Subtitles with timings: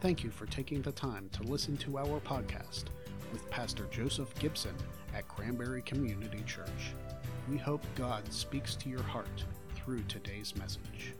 [0.00, 2.84] Thank you for taking the time to listen to our podcast
[3.32, 4.74] with Pastor Joseph Gibson
[5.12, 6.94] at Cranberry Community Church.
[7.50, 11.14] We hope God speaks to your heart through today's message.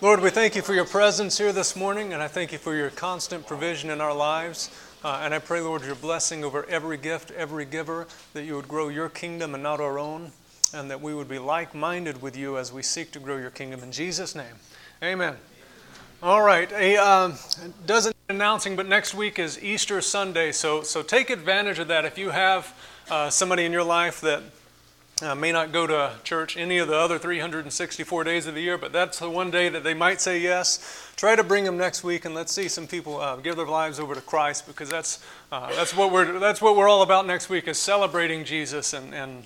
[0.00, 2.74] Lord, we thank you for your presence here this morning, and I thank you for
[2.74, 4.70] your constant provision in our lives.
[5.04, 8.68] Uh, and I pray, Lord, your blessing over every gift, every giver, that you would
[8.68, 10.32] grow your kingdom and not our own,
[10.72, 13.50] and that we would be like minded with you as we seek to grow your
[13.50, 13.82] kingdom.
[13.82, 14.54] In Jesus' name,
[15.02, 15.36] amen.
[16.20, 17.36] All right, a uh,
[17.86, 22.04] doesn't announcing, but next week is Easter Sunday, so so take advantage of that.
[22.04, 22.74] If you have
[23.08, 24.42] uh, somebody in your life that
[25.22, 28.76] uh, may not go to church any of the other 364 days of the year,
[28.76, 31.12] but that's the one day that they might say yes.
[31.14, 34.00] Try to bring them next week, and let's see some people uh, give their lives
[34.00, 37.48] over to Christ, because that's uh, that's what we're that's what we're all about next
[37.48, 39.44] week is celebrating Jesus and and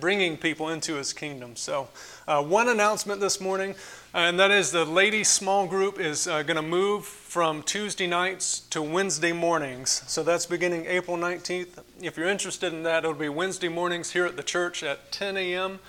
[0.00, 1.56] bringing people into His kingdom.
[1.56, 1.88] So,
[2.26, 3.74] uh, one announcement this morning
[4.16, 8.60] and that is the ladies' small group is uh, going to move from Tuesday nights
[8.70, 10.02] to Wednesday mornings.
[10.06, 11.82] So that's beginning April 19th.
[12.00, 15.36] If you're interested in that, it'll be Wednesday mornings here at the church at 10
[15.36, 15.80] a.m.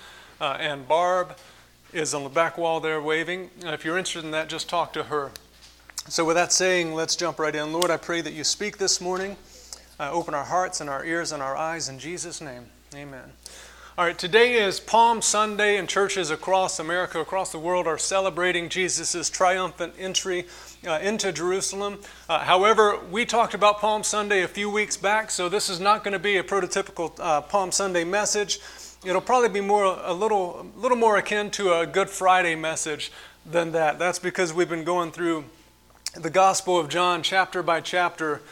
[0.42, 1.38] Uh, and Barb
[1.94, 3.48] is on the back wall there waving.
[3.62, 5.30] If you're interested in that, just talk to her.
[6.08, 7.72] So, with that saying, let's jump right in.
[7.72, 9.38] Lord, I pray that you speak this morning.
[9.98, 12.66] Uh, open our hearts and our ears and our eyes in Jesus' name.
[12.94, 13.32] Amen.
[13.98, 18.68] All right, today is Palm Sunday, and churches across America, across the world, are celebrating
[18.68, 20.46] Jesus' triumphant entry
[20.86, 21.98] uh, into Jerusalem.
[22.28, 26.04] Uh, however, we talked about Palm Sunday a few weeks back, so this is not
[26.04, 28.60] going to be a prototypical uh, Palm Sunday message.
[29.04, 33.10] It'll probably be more a little, a little more akin to a Good Friday message
[33.44, 33.98] than that.
[33.98, 35.44] That's because we've been going through
[36.14, 38.42] the Gospel of John chapter by chapter,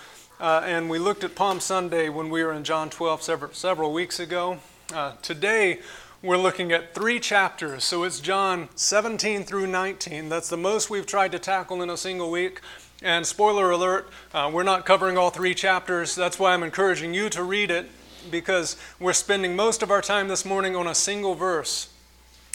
[0.41, 3.93] uh, and we looked at Palm Sunday when we were in John 12 several, several
[3.93, 4.59] weeks ago.
[4.95, 5.81] Uh, today,
[6.23, 7.83] we're looking at three chapters.
[7.83, 10.29] So it's John 17 through 19.
[10.29, 12.61] That's the most we've tried to tackle in a single week.
[13.03, 16.15] And spoiler alert, uh, we're not covering all three chapters.
[16.15, 17.91] That's why I'm encouraging you to read it
[18.31, 21.93] because we're spending most of our time this morning on a single verse.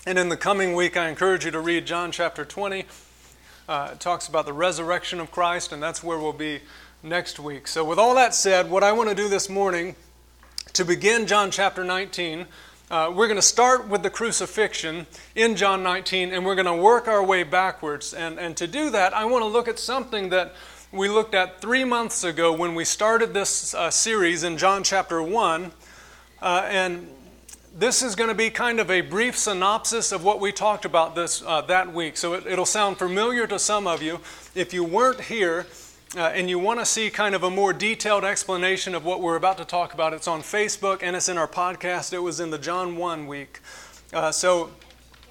[0.06, 2.86] And in the coming week, I encourage you to read John chapter 20.
[3.68, 6.62] Uh, it talks about the resurrection of Christ, and that's where we'll be
[7.04, 7.68] next week.
[7.68, 9.96] So, with all that said, what I want to do this morning
[10.74, 12.46] to begin John chapter 19,
[12.90, 15.06] uh, we're going to start with the crucifixion
[15.36, 18.14] in John 19 and we're going to work our way backwards.
[18.14, 20.56] And, and to do that, I want to look at something that
[20.92, 25.22] we looked at three months ago when we started this uh, series in John chapter
[25.22, 25.72] 1.
[26.42, 27.08] Uh, and
[27.78, 31.16] this is going to be kind of a brief synopsis of what we talked about
[31.16, 32.16] this uh, that week.
[32.16, 34.22] So it, it'll sound familiar to some of you.
[34.56, 35.66] If you weren't here,
[36.16, 39.38] uh, and you want to see kind of a more detailed explanation of what we're
[39.38, 42.12] about to talk about, it's on Facebook and it's in our podcast.
[42.12, 43.62] It was in the John 1 week.
[44.12, 44.72] Uh, so,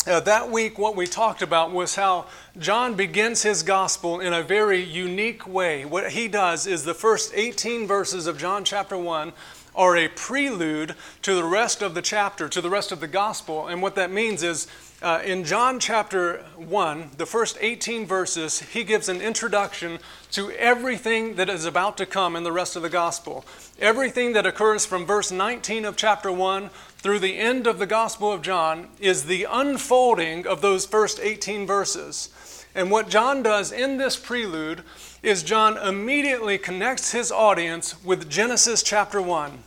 [0.07, 2.25] uh, that week, what we talked about was how
[2.59, 5.85] John begins his gospel in a very unique way.
[5.85, 9.35] What he does is the first 18 verses of John chapter 1
[9.75, 13.69] are a prelude to the rest of the chapter, to the rest of the gospel.
[13.69, 14.67] And what that means is
[15.03, 19.99] uh, in John chapter 1, the first 18 verses, he gives an introduction
[20.33, 23.45] to everything that is about to come in the rest of the gospel.
[23.79, 26.69] Everything that occurs from verse 19 of chapter 1
[26.99, 31.67] through the end of the gospel of John is the unfolding of those first 18
[31.67, 32.29] verses.
[32.75, 34.83] And what John does in this prelude
[35.23, 39.61] is John immediately connects his audience with Genesis chapter 1.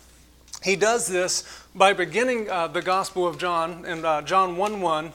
[0.63, 5.13] He does this by beginning uh, the Gospel of John in uh, John 1 1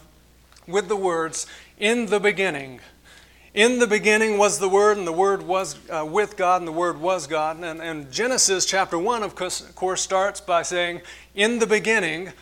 [0.69, 1.47] with the words,
[1.79, 2.81] In the beginning.
[3.55, 6.73] In the beginning was the Word, and the Word was uh, with God, and the
[6.73, 7.57] Word was God.
[7.57, 11.01] And, and Genesis chapter 1, of course, of course, starts by saying,
[11.35, 12.33] In the beginning,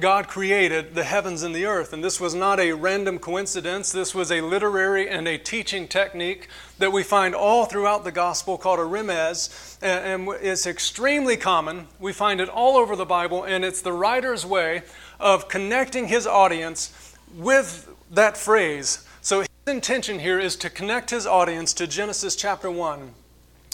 [0.00, 1.92] God created the heavens and the earth.
[1.92, 3.92] And this was not a random coincidence.
[3.92, 8.58] This was a literary and a teaching technique that we find all throughout the gospel
[8.58, 9.78] called a remez.
[9.80, 11.86] And it's extremely common.
[12.00, 14.82] We find it all over the Bible, and it's the writer's way
[15.20, 19.06] of connecting his audience with that phrase.
[19.20, 23.12] So his intention here is to connect his audience to Genesis chapter 1.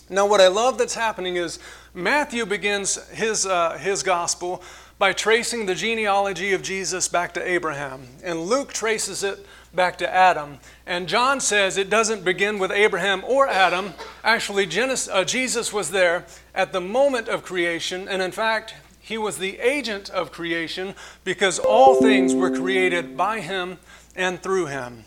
[0.08, 1.60] Now, what I love that's happening is
[1.94, 4.62] Matthew begins his, uh, his gospel
[4.98, 10.12] by tracing the genealogy of Jesus back to Abraham, and Luke traces it back to
[10.12, 10.58] Adam.
[10.84, 13.94] And John says it doesn't begin with Abraham or Adam.
[14.24, 18.74] Actually, Genesis, uh, Jesus was there at the moment of creation, and in fact,
[19.10, 23.76] he was the agent of creation because all things were created by him
[24.14, 25.04] and through him.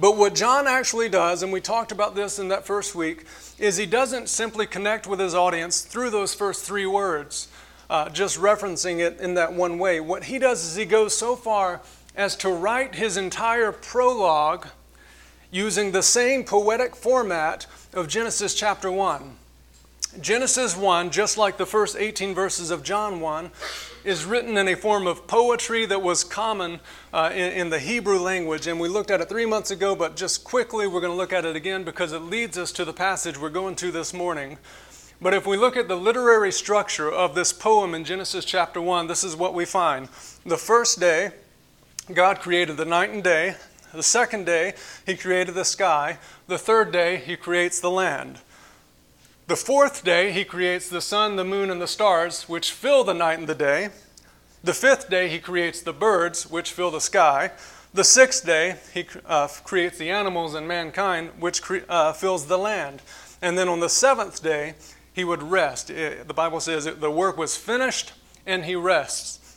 [0.00, 3.24] But what John actually does, and we talked about this in that first week,
[3.56, 7.46] is he doesn't simply connect with his audience through those first three words,
[7.88, 10.00] uh, just referencing it in that one way.
[10.00, 11.80] What he does is he goes so far
[12.16, 14.66] as to write his entire prologue
[15.52, 17.64] using the same poetic format
[17.94, 19.36] of Genesis chapter 1.
[20.20, 23.50] Genesis 1, just like the first 18 verses of John 1,
[24.04, 26.80] is written in a form of poetry that was common
[27.12, 28.66] uh, in, in, the Hebrew language.
[28.66, 31.32] And we looked at it three months ago, but just quickly we're going to look
[31.32, 34.58] at it again because it leads us to the passage we're going to this morning.
[35.20, 39.06] But if we look at the literary structure of this poem in Genesis chapter 1,
[39.06, 40.08] this is what we find.
[40.44, 41.30] The first day,
[42.12, 43.54] God created the night and day.
[43.92, 44.74] The second day,
[45.06, 46.18] He created the sky.
[46.46, 48.40] The third day, He creates the land.
[49.48, 53.14] The fourth day, he creates the sun, the moon, and the stars, which fill the
[53.14, 53.88] night and the day.
[54.62, 57.52] The fifth day, he creates the birds, which fill the sky.
[57.94, 62.58] The sixth day, he uh, creates the animals and mankind, which cre- uh, fills the
[62.58, 63.00] land.
[63.40, 64.74] And then on the seventh day,
[65.14, 65.88] he would rest.
[65.88, 68.12] It, the Bible says the work was finished
[68.44, 69.56] and he rests.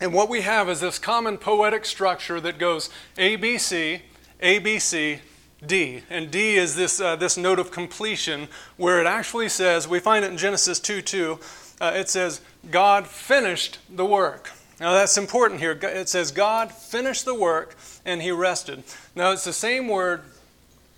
[0.00, 4.02] And what we have is this common poetic structure that goes ABC,
[4.40, 5.18] ABC,
[5.64, 6.02] D.
[6.10, 10.24] And D is this, uh, this note of completion where it actually says, we find
[10.24, 11.38] it in Genesis 2 2,
[11.80, 14.50] uh, it says, God finished the work.
[14.80, 15.78] Now that's important here.
[15.82, 18.84] It says, God finished the work and he rested.
[19.14, 20.22] Now it's the same word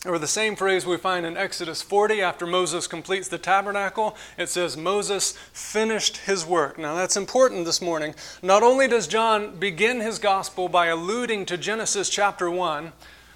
[0.05, 4.17] or the same phrase we find in Exodus 40 after Moses completes the tabernacle.
[4.37, 6.79] It says, Moses finished his work.
[6.79, 8.15] Now that's important this morning.
[8.43, 12.93] Not only does John begin his gospel by alluding to Genesis chapter 1,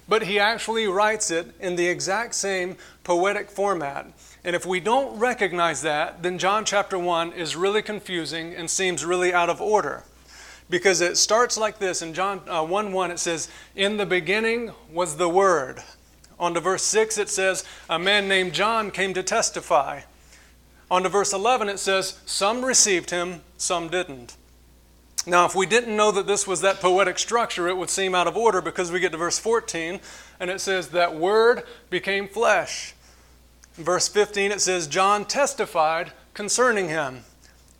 [0.07, 4.07] but he actually writes it in the exact same poetic format.
[4.43, 9.05] And if we don't recognize that, then John chapter 1 is really confusing and seems
[9.05, 10.03] really out of order.
[10.69, 14.71] Because it starts like this in John uh, 1 1, it says, In the beginning
[14.91, 15.79] was the Word.
[16.39, 20.01] On to verse 6, it says, A man named John came to testify.
[20.89, 24.35] On to verse 11, it says, Some received him, some didn't.
[25.25, 28.27] Now, if we didn't know that this was that poetic structure, it would seem out
[28.27, 30.01] of order because we get to verse 14
[30.39, 32.93] and it says, That word became flesh.
[33.77, 37.23] In verse 15, it says, John testified concerning him.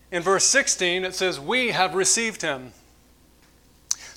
[0.09, 2.71] In verse 16, it says, We have received him.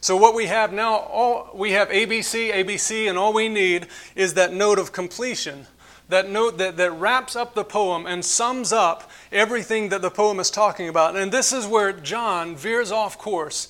[0.00, 4.34] So, what we have now, all, we have ABC, ABC, and all we need is
[4.34, 5.66] that note of completion
[6.08, 10.38] that note that, that wraps up the poem and sums up everything that the poem
[10.38, 11.16] is talking about.
[11.16, 13.68] And this is where John veers off course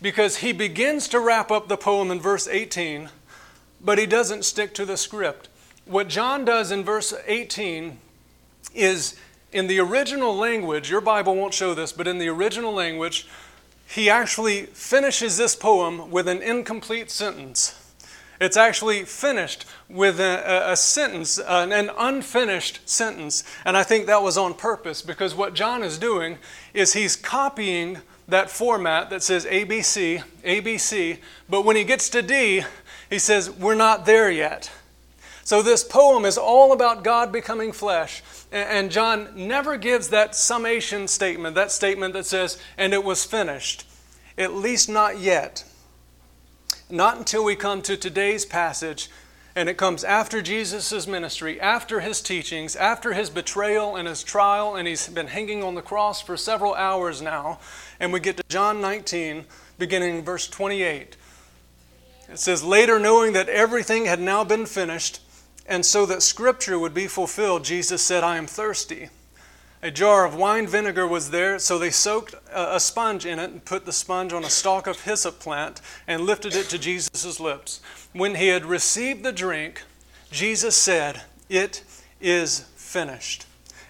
[0.00, 3.08] because he begins to wrap up the poem in verse 18,
[3.80, 5.48] but he doesn't stick to the script.
[5.86, 7.98] What John does in verse 18
[8.74, 9.16] is
[9.52, 13.26] in the original language, your Bible won't show this, but in the original language,
[13.86, 17.83] he actually finishes this poem with an incomplete sentence.
[18.40, 23.44] It's actually finished with a, a, sentence, an, an unfinished sentence.
[23.64, 26.38] And I think that was on purpose because what John is doing
[26.72, 32.62] is he's copying that format that says ABC, ABC, but when he gets to D,
[33.10, 34.70] he says, We're not there yet.
[35.44, 38.22] So this poem is all about God becoming flesh.
[38.50, 43.86] And John never gives that summation statement, that statement that says, And it was finished.
[44.38, 45.64] At least not yet.
[46.90, 49.10] Not until we come to today's passage,
[49.56, 54.76] and it comes after Jesus' ministry, after his teachings, after his betrayal and his trial,
[54.76, 57.58] and he's been hanging on the cross for several hours now.
[58.00, 59.44] And we get to John 19,
[59.78, 61.16] beginning verse 28.
[62.28, 65.20] It says, Later, knowing that everything had now been finished,
[65.66, 69.08] and so that scripture would be fulfilled, Jesus said, I am thirsty.
[69.84, 73.62] A jar of wine vinegar was there, so they soaked a sponge in it and
[73.62, 77.82] put the sponge on a stalk of hyssop plant and lifted it to Jesus' lips.
[78.14, 79.82] When he had received the drink,
[80.30, 81.84] Jesus said, It
[82.18, 83.44] is finished.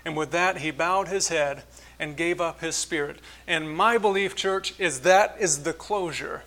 [0.04, 1.62] And with that, he bowed his head
[2.00, 3.20] and gave up his spirit.
[3.46, 6.42] And my belief, church, is that is the closure.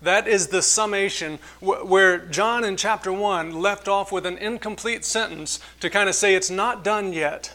[0.00, 5.60] That is the summation where John in chapter 1 left off with an incomplete sentence
[5.80, 7.52] to kind of say it's not done yet.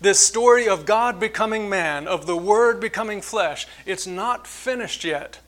[0.00, 5.40] This story of God becoming man, of the Word becoming flesh, it's not finished yet.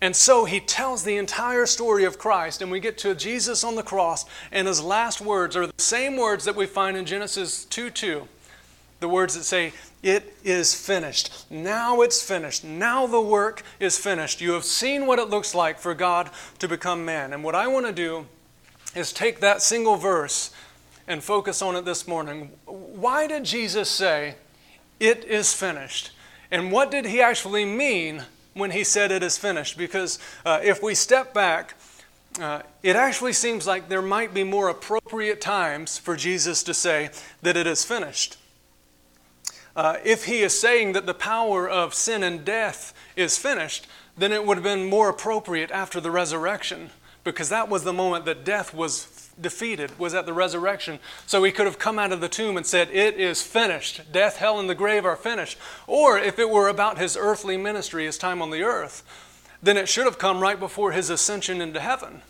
[0.00, 3.74] And so he tells the entire story of Christ, and we get to Jesus on
[3.74, 7.64] the cross, and his last words are the same words that we find in Genesis
[7.64, 8.28] 2 2.
[9.00, 11.50] The words that say, It is finished.
[11.50, 12.64] Now it's finished.
[12.64, 14.40] Now the work is finished.
[14.40, 17.32] You have seen what it looks like for God to become man.
[17.32, 18.26] And what I want to do
[18.94, 20.53] is take that single verse
[21.06, 22.50] and focus on it this morning.
[22.66, 24.36] Why did Jesus say,
[25.00, 26.10] It is finished?
[26.50, 29.76] And what did he actually mean when he said it is finished?
[29.76, 31.74] Because uh, if we step back,
[32.40, 37.10] uh, it actually seems like there might be more appropriate times for Jesus to say
[37.42, 38.36] that it is finished.
[39.76, 44.32] Uh, if he is saying that the power of sin and death is finished, then
[44.32, 46.90] it would have been more appropriate after the resurrection
[47.24, 49.04] because that was the moment that death was
[49.40, 50.98] defeated, was at the resurrection.
[51.26, 54.12] So he could have come out of the tomb and said, It is finished.
[54.12, 55.58] Death, hell, and the grave are finished.
[55.86, 59.02] Or if it were about his earthly ministry, his time on the earth,
[59.62, 62.22] then it should have come right before his ascension into heaven.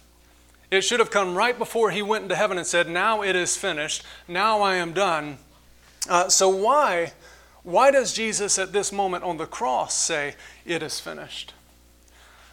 [0.71, 3.57] It should have come right before he went into heaven and said, Now it is
[3.57, 4.03] finished.
[4.27, 5.39] Now I am done.
[6.09, 7.13] Uh, so why,
[7.63, 10.35] why does Jesus at this moment on the cross say,
[10.65, 11.55] It is finished?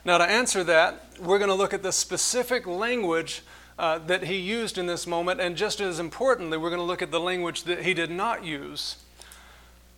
[0.04, 3.44] Now, to answer that, we're going to look at the specific language
[3.82, 7.02] uh, that he used in this moment, and just as importantly, we're going to look
[7.02, 8.98] at the language that he did not use.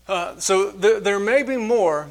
[0.08, 2.08] Uh, so th- there may be more,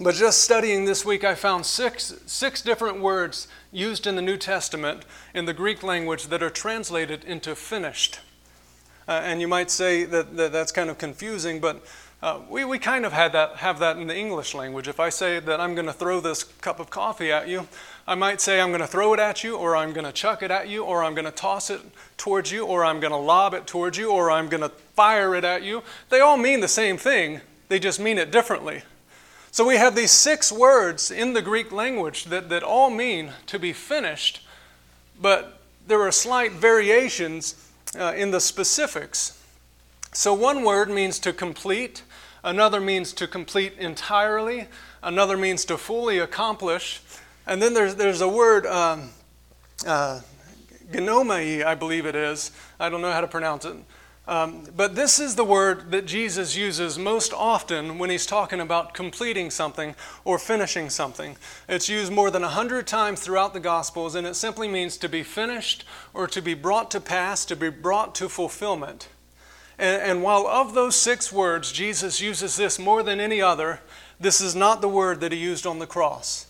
[0.00, 4.38] but just studying this week, I found six, six different words used in the New
[4.38, 5.04] Testament
[5.34, 8.20] in the Greek language that are translated into finished.
[9.06, 11.84] Uh, and you might say that, that that's kind of confusing, but
[12.20, 14.88] uh, we, we kind of had that, have that in the English language.
[14.88, 17.68] If I say that I'm going to throw this cup of coffee at you,
[18.08, 20.42] I might say I'm going to throw it at you, or I'm going to chuck
[20.42, 21.80] it at you, or I'm going to toss it
[22.16, 25.34] towards you, or I'm going to lob it towards you, or I'm going to fire
[25.36, 25.82] it at you.
[26.08, 28.82] They all mean the same thing, they just mean it differently.
[29.52, 33.58] So we have these six words in the Greek language that, that all mean to
[33.58, 34.44] be finished,
[35.20, 39.42] but there are slight variations uh, in the specifics.
[40.12, 42.02] So one word means to complete,
[42.44, 44.68] Another means to complete entirely.
[45.02, 47.00] Another means to fully accomplish.
[47.46, 49.10] And then there's, there's a word, um,
[49.86, 50.20] uh,
[50.90, 52.52] genomai, I believe it is.
[52.78, 53.76] I don't know how to pronounce it.
[54.28, 58.92] Um, but this is the word that Jesus uses most often when he's talking about
[58.92, 61.38] completing something or finishing something.
[61.66, 65.08] It's used more than a hundred times throughout the Gospels, and it simply means to
[65.08, 69.08] be finished or to be brought to pass, to be brought to fulfillment.
[69.78, 73.80] And, and while of those six words, Jesus uses this more than any other,
[74.20, 76.46] this is not the word that he used on the cross.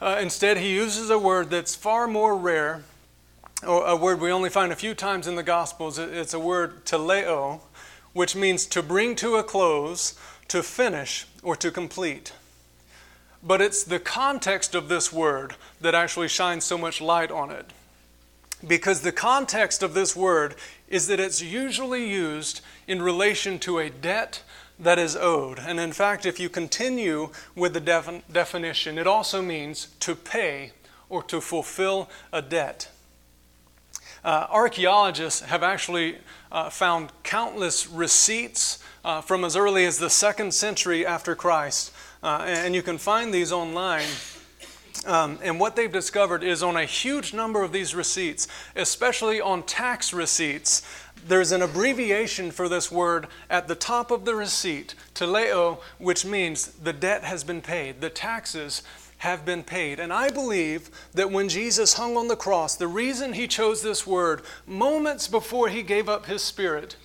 [0.00, 2.82] Uh, instead, he uses a word that's far more rare,
[3.62, 5.98] a word we only find a few times in the Gospels.
[5.98, 7.60] It's a word teleo,
[8.12, 12.32] which means to bring to a close, to finish, or to complete.
[13.42, 17.72] But it's the context of this word that actually shines so much light on it.
[18.66, 20.54] Because the context of this word
[20.88, 24.42] is that it's usually used in relation to a debt
[24.78, 25.58] that is owed.
[25.58, 30.72] And in fact, if you continue with the defin- definition, it also means to pay
[31.08, 32.88] or to fulfill a debt.
[34.24, 36.16] Uh, archaeologists have actually
[36.50, 41.92] uh, found countless receipts uh, from as early as the second century after Christ.
[42.22, 44.08] Uh, and you can find these online.
[45.06, 49.62] Um, and what they've discovered is on a huge number of these receipts, especially on
[49.64, 50.82] tax receipts,
[51.26, 56.66] there's an abbreviation for this word at the top of the receipt, teleo, which means
[56.66, 58.82] the debt has been paid, the taxes
[59.18, 59.98] have been paid.
[60.00, 64.06] And I believe that when Jesus hung on the cross, the reason he chose this
[64.06, 66.96] word moments before he gave up his spirit,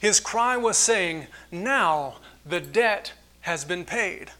[0.00, 4.30] his cry was saying, Now the debt has been paid.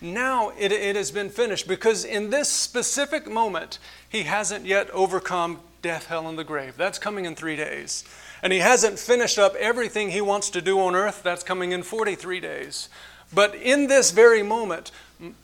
[0.00, 3.78] Now it, it has been finished because in this specific moment,
[4.08, 6.76] he hasn't yet overcome death, hell, and the grave.
[6.76, 8.04] That's coming in three days.
[8.42, 11.22] And he hasn't finished up everything he wants to do on earth.
[11.22, 12.88] That's coming in 43 days.
[13.34, 14.90] But in this very moment,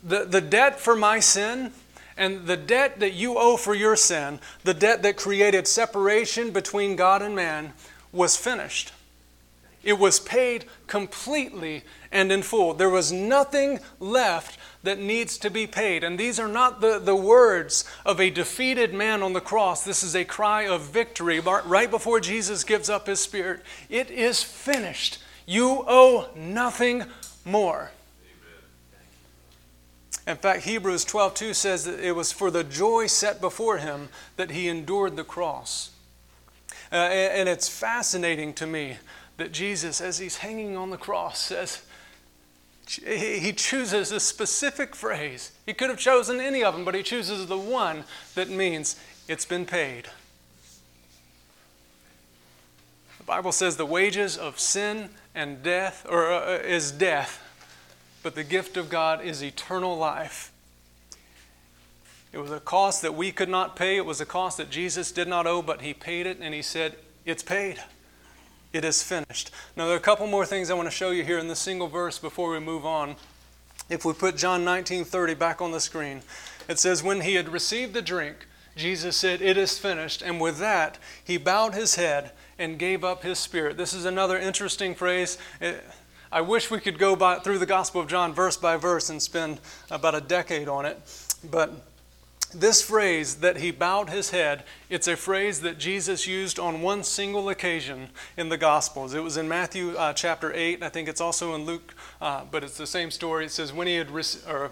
[0.02, 1.72] the, the debt for my sin
[2.16, 6.96] and the debt that you owe for your sin, the debt that created separation between
[6.96, 7.72] God and man,
[8.12, 8.92] was finished.
[9.82, 11.82] It was paid completely
[12.14, 12.72] and in full.
[12.72, 16.04] There was nothing left that needs to be paid.
[16.04, 19.84] And these are not the, the words of a defeated man on the cross.
[19.84, 23.60] This is a cry of victory right before Jesus gives up his spirit.
[23.90, 25.18] It is finished.
[25.44, 27.04] You owe nothing
[27.44, 27.90] more.
[30.26, 34.52] In fact, Hebrews 12:2 says that it was for the joy set before him that
[34.52, 35.90] he endured the cross.
[36.90, 38.98] Uh, and it's fascinating to me
[39.36, 41.82] that Jesus, as he's hanging on the cross, says,
[42.86, 45.52] he chooses a specific phrase.
[45.66, 49.46] He could have chosen any of them, but he chooses the one that means it's
[49.46, 50.08] been paid.
[53.18, 57.42] The Bible says the wages of sin and death or uh, is death,
[58.22, 60.52] but the gift of God is eternal life.
[62.32, 63.96] It was a cost that we could not pay.
[63.96, 66.60] It was a cost that Jesus did not owe, but he paid it and he
[66.60, 67.82] said, "It's paid."
[68.74, 69.52] It is finished.
[69.76, 71.60] Now, there are a couple more things I want to show you here in this
[71.60, 73.14] single verse before we move on.
[73.88, 76.22] If we put John 19:30 back on the screen,
[76.68, 80.22] it says, When he had received the drink, Jesus said, It is finished.
[80.22, 83.76] And with that, he bowed his head and gave up his spirit.
[83.76, 85.38] This is another interesting phrase.
[85.60, 85.74] Eh,
[86.32, 89.22] I wish we could go by, through the Gospel of John verse by verse and
[89.22, 90.98] spend about a decade on it.
[91.48, 91.70] But
[92.60, 97.04] this phrase that he bowed his head, it's a phrase that Jesus used on one
[97.04, 99.14] single occasion in the Gospels.
[99.14, 100.82] It was in Matthew uh, chapter 8.
[100.82, 103.46] I think it's also in Luke, uh, but it's the same story.
[103.46, 104.10] It says, when he had,
[104.48, 104.70] or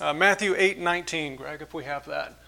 [0.00, 2.38] uh, Matthew 8 19, Greg, if we have that.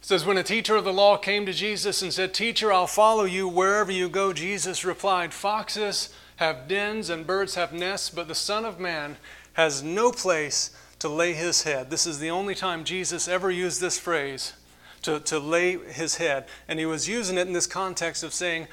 [0.00, 2.86] It says, When a teacher of the law came to Jesus and said, Teacher, I'll
[2.86, 8.28] follow you wherever you go, Jesus replied, Foxes have dens and birds have nests, but
[8.28, 9.16] the Son of Man
[9.54, 11.90] has no place to lay his head.
[11.90, 14.54] This is the only time Jesus ever used this phrase,
[15.02, 16.46] to, to lay his head.
[16.66, 18.68] And he was using it in this context of saying,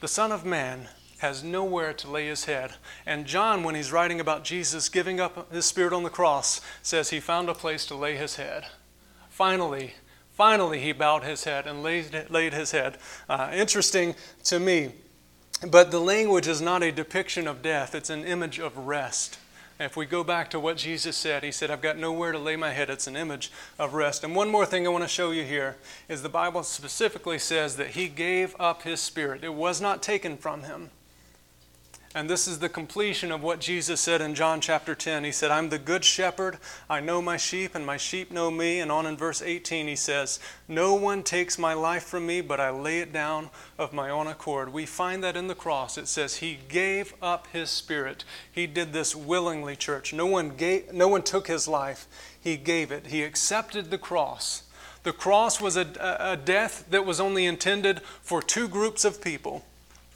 [0.00, 0.86] the Son of Man
[1.18, 2.74] has nowhere to lay his head.
[3.04, 7.10] And John, when he's writing about Jesus giving up his spirit on the cross, says
[7.10, 8.66] he found a place to lay his head.
[9.28, 9.94] Finally,
[10.34, 12.96] finally, he bowed his head and laid, laid his head.
[13.28, 14.92] Uh, interesting to me,
[15.68, 19.40] but the language is not a depiction of death, it's an image of rest.
[19.78, 22.56] If we go back to what Jesus said, He said, I've got nowhere to lay
[22.56, 22.88] my head.
[22.88, 24.24] It's an image of rest.
[24.24, 25.76] And one more thing I want to show you here
[26.08, 30.36] is the Bible specifically says that He gave up His Spirit, it was not taken
[30.36, 30.90] from Him.
[32.16, 35.24] And this is the completion of what Jesus said in John chapter 10.
[35.24, 36.56] He said, I'm the good shepherd.
[36.88, 38.80] I know my sheep, and my sheep know me.
[38.80, 42.58] And on in verse 18, he says, No one takes my life from me, but
[42.58, 44.72] I lay it down of my own accord.
[44.72, 45.98] We find that in the cross.
[45.98, 48.24] It says, He gave up His spirit.
[48.50, 50.14] He did this willingly, church.
[50.14, 52.08] No one, gave, no one took His life,
[52.40, 53.08] He gave it.
[53.08, 54.62] He accepted the cross.
[55.02, 55.86] The cross was a,
[56.18, 59.66] a death that was only intended for two groups of people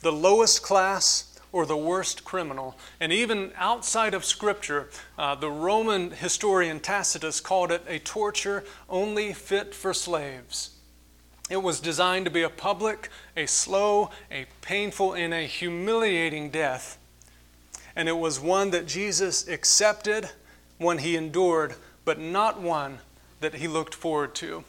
[0.01, 2.77] the lowest class or the worst criminal.
[2.99, 9.33] And even outside of Scripture, uh, the Roman historian Tacitus called it a torture only
[9.33, 10.71] fit for slaves.
[11.49, 16.97] It was designed to be a public, a slow, a painful, and a humiliating death.
[17.93, 20.29] And it was one that Jesus accepted,
[20.77, 22.99] one he endured, but not one
[23.41, 24.63] that he looked forward to.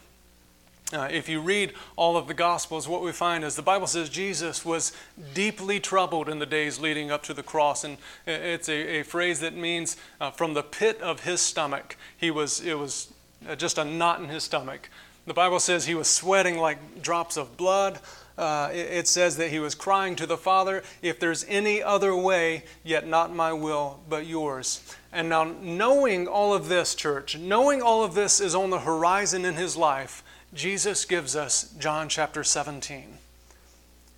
[0.93, 4.09] Uh, if you read all of the Gospels, what we find is the Bible says
[4.09, 4.93] Jesus was
[5.33, 7.83] deeply troubled in the days leading up to the cross.
[7.83, 11.97] And it's a, a phrase that means uh, from the pit of his stomach.
[12.15, 13.11] He was, it was
[13.49, 14.87] uh, just a knot in his stomach.
[15.25, 17.99] The Bible says he was sweating like drops of blood.
[18.37, 22.15] Uh, it, it says that he was crying to the Father, If there's any other
[22.15, 24.95] way, yet not my will, but yours.
[25.11, 29.43] And now, knowing all of this, church, knowing all of this is on the horizon
[29.43, 33.17] in his life, Jesus gives us John chapter 17.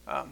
[0.05, 0.31] Um,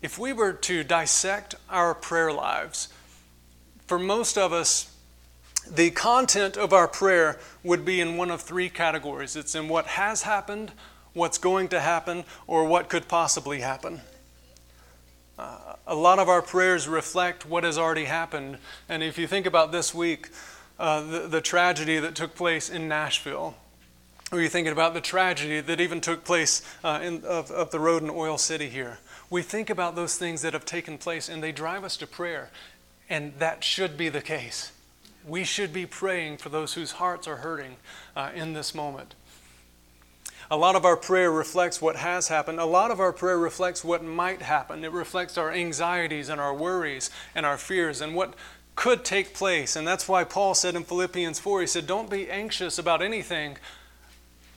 [0.00, 2.88] if we were to dissect our prayer lives,
[3.86, 4.94] for most of us,
[5.68, 9.86] the content of our prayer would be in one of three categories it's in what
[9.86, 10.70] has happened,
[11.12, 14.00] what's going to happen, or what could possibly happen.
[15.36, 18.58] Uh, a lot of our prayers reflect what has already happened.
[18.88, 20.28] And if you think about this week,
[20.78, 23.56] uh, the, the tragedy that took place in Nashville,
[24.30, 27.80] or you're thinking about the tragedy that even took place uh, in, of, of the
[27.80, 28.98] road in Oil City here.
[29.30, 32.50] We think about those things that have taken place and they drive us to prayer.
[33.08, 34.72] And that should be the case.
[35.26, 37.76] We should be praying for those whose hearts are hurting
[38.14, 39.14] uh, in this moment.
[40.50, 42.58] A lot of our prayer reflects what has happened.
[42.58, 44.82] A lot of our prayer reflects what might happen.
[44.82, 48.34] It reflects our anxieties and our worries and our fears and what
[48.74, 49.76] could take place.
[49.76, 53.58] And that's why Paul said in Philippians 4, he said, Don't be anxious about anything,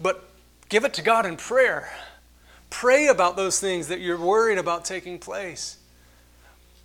[0.02, 0.30] but
[0.70, 1.92] give it to God in prayer.
[2.70, 5.78] Pray about those things that you're worried about taking place.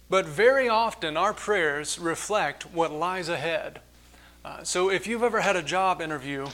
[0.09, 3.81] But very often, our prayers reflect what lies ahead.
[4.45, 6.47] Uh, so if you've ever had a job interview,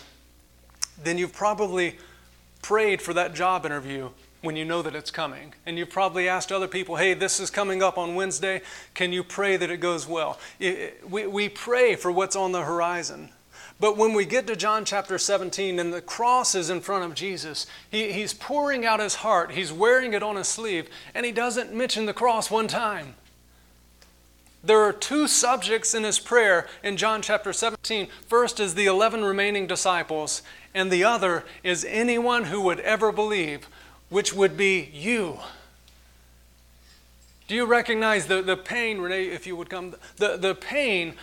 [1.02, 1.98] then you've probably
[2.62, 5.54] prayed for that job interview when you know that it's coming.
[5.66, 8.62] And you've probably asked other people, hey, this is coming up on Wednesday.
[8.94, 10.38] Can you pray that it goes well?
[10.58, 13.30] It, we, we pray for what's on the horizon.
[13.80, 17.14] But when we get to John chapter 17 and the cross is in front of
[17.14, 21.32] Jesus, he, he's pouring out his heart, he's wearing it on his sleeve, and he
[21.32, 23.14] doesn't mention the cross one time.
[24.64, 28.06] There are two subjects in his prayer in John chapter 17.
[28.28, 33.68] First is the 11 remaining disciples, and the other is anyone who would ever believe,
[34.08, 35.40] which would be you.
[37.48, 39.96] Do you recognize the, the pain, Renee, if you would come?
[40.16, 41.14] The, the pain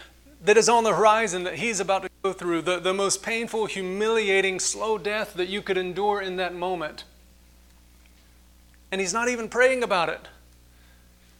[0.43, 3.65] that is on the horizon that he's about to go through, the, the most painful,
[3.65, 7.05] humiliating, slow death that you could endure in that moment.
[8.91, 10.27] And he's not even praying about it.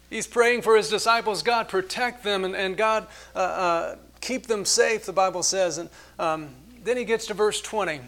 [0.09, 4.65] He's praying for his disciples God, protect them, and, and God, uh, uh, keep them
[4.65, 5.77] safe, the Bible says.
[5.77, 6.49] And um,
[6.83, 7.99] then he gets to verse 20.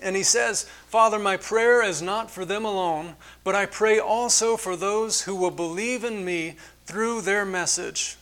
[0.00, 4.56] And he says, Father, my prayer is not for them alone, but I pray also
[4.56, 6.54] for those who will believe in me
[6.86, 8.17] through their message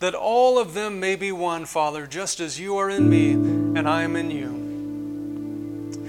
[0.00, 3.86] that all of them may be one, Father, just as you are in me and
[3.86, 4.48] I am in you.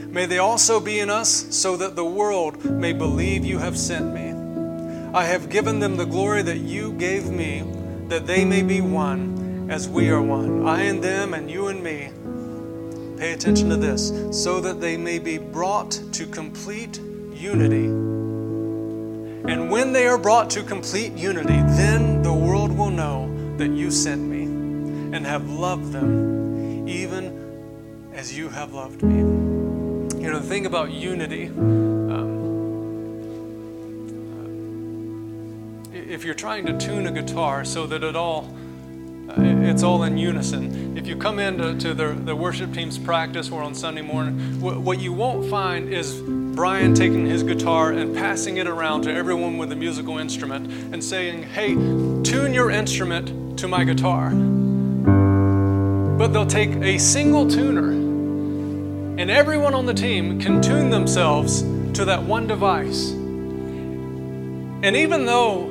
[0.09, 4.13] May they also be in us, so that the world may believe you have sent
[4.13, 4.31] me.
[5.13, 7.63] I have given them the glory that you gave me,
[8.07, 11.83] that they may be one, as we are one, I and them, and you and
[11.83, 12.11] me.
[13.17, 16.97] Pay attention to this, so that they may be brought to complete
[17.33, 17.87] unity.
[19.51, 23.91] And when they are brought to complete unity, then the world will know that you
[23.91, 29.19] sent me and have loved them even as you have loved me.
[30.21, 32.11] You know, the thing about unity, um,
[35.93, 38.55] uh, if you're trying to tune a guitar so that it all
[39.29, 40.97] uh, it's all in unison.
[40.97, 44.83] If you come into to the, the worship team's practice or on Sunday morning, wh-
[44.83, 49.57] what you won't find is Brian taking his guitar and passing it around to everyone
[49.57, 53.29] with a musical instrument and saying, Hey, tune your instrument
[53.61, 54.31] to my guitar.
[56.17, 61.61] But they'll take a single tuner and everyone on the team can tune themselves
[61.93, 63.11] to that one device.
[63.11, 65.69] And even though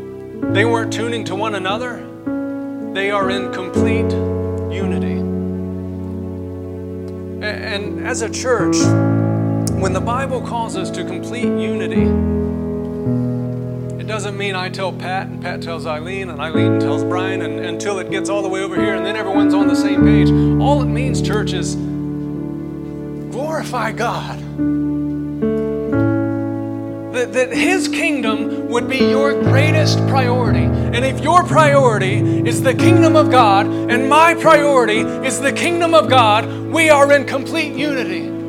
[0.53, 2.07] they weren't tuning to one another,
[2.95, 4.13] they are in complete
[4.73, 5.19] unity.
[7.43, 8.77] And as a church,
[9.81, 12.40] when the Bible calls us to complete unity, it
[14.11, 18.01] doesn't mean I tell Pat and Pat tells Eileen and Eileen tells Brian and, until
[18.01, 20.29] it gets all the way over here and then everyone's on the same page.
[20.61, 21.77] All it means, church, is
[23.31, 24.41] glorify God.
[27.15, 30.65] That, that His kingdom would be your greatest priority.
[30.65, 32.17] And if your priority
[32.49, 37.13] is the kingdom of God and my priority is the kingdom of God, we are
[37.13, 38.40] in complete unity.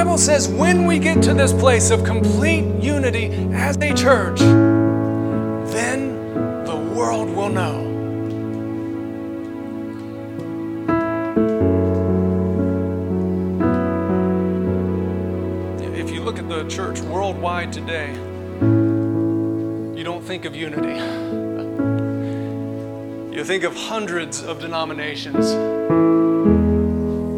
[0.00, 4.40] Bible says when we get to this place of complete unity as a church,
[5.70, 7.86] then the world will know
[15.94, 18.14] If you look at the church worldwide today,
[18.62, 20.98] you don't think of unity.
[23.36, 25.50] You think of hundreds of denominations,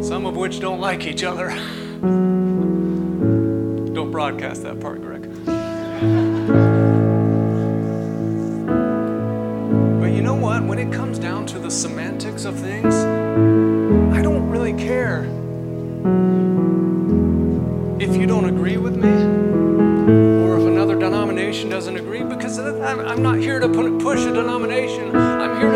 [0.07, 1.82] some of which don't like each other.
[4.23, 5.23] Broadcast that part, Greg.
[9.99, 10.63] But you know what?
[10.63, 12.95] When it comes down to the semantics of things,
[14.15, 15.25] I don't really care
[17.99, 23.39] if you don't agree with me or if another denomination doesn't agree, because I'm not
[23.39, 25.32] here to push a denomination.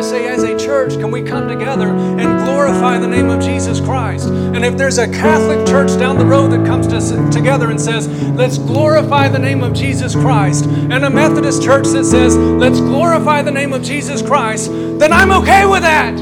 [0.08, 4.30] Say, as a church, can we come together and glorify the name of Jesus Christ?
[4.30, 8.08] And if there's a Catholic church down the road that comes to, together and says,
[8.30, 13.42] let's glorify the name of Jesus Christ, and a Methodist church that says, let's glorify
[13.42, 16.16] the name of Jesus Christ, then I'm okay with that.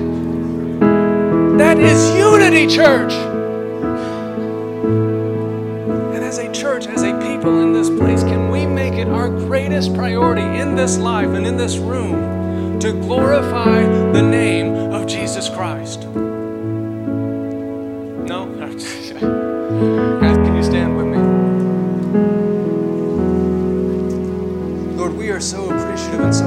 [1.59, 3.13] That is unity, church.
[6.15, 9.29] And as a church, as a people in this place, can we make it our
[9.29, 12.44] greatest priority in this life and in this room
[12.79, 16.03] to glorify the name of Jesus Christ.
[18.25, 18.45] No?
[20.21, 21.17] Guys, can you stand with me?
[24.97, 26.45] Lord, we are so appreciative and so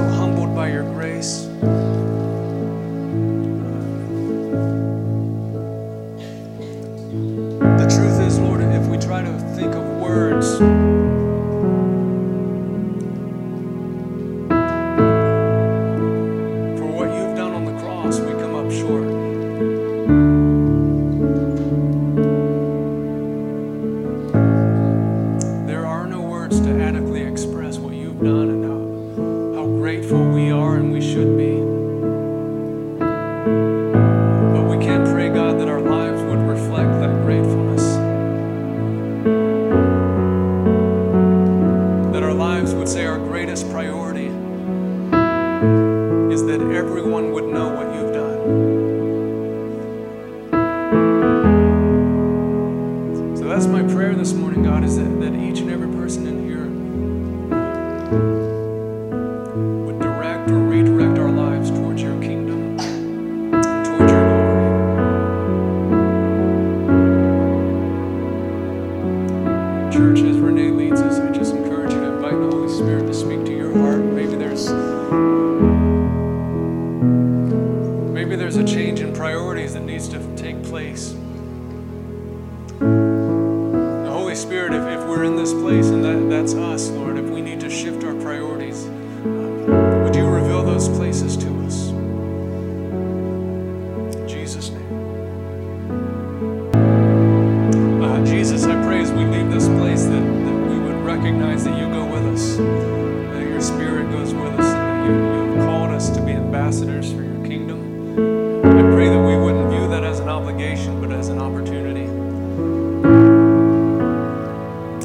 [110.59, 112.03] obligation, but as an opportunity.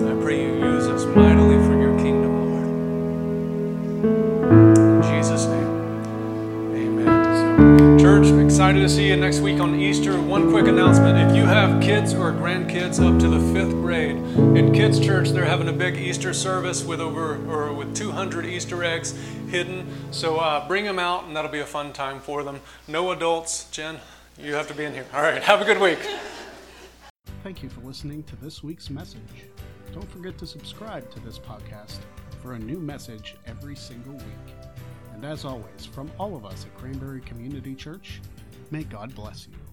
[0.03, 2.67] I pray you use us mightily for your kingdom, Lord.
[4.79, 5.71] In Jesus' name,
[6.75, 7.99] amen.
[7.99, 10.21] So, church, I'm excited to see you next week on Easter.
[10.21, 14.17] One quick announcement if you have kids or grandkids up to the fifth grade,
[14.57, 18.83] in Kids Church, they're having a big Easter service with over or with 200 Easter
[18.83, 19.13] eggs
[19.49, 19.87] hidden.
[20.11, 22.61] So uh, bring them out, and that'll be a fun time for them.
[22.89, 23.71] No adults.
[23.71, 24.01] Jen,
[24.39, 25.07] you have to be in here.
[25.15, 25.99] All right, have a good week.
[27.43, 29.21] Thank you for listening to this week's message.
[29.93, 31.99] Don't forget to subscribe to this podcast
[32.43, 34.55] for a new message every single week.
[35.13, 38.21] And as always, from all of us at Cranberry Community Church,
[38.71, 39.64] may God bless you.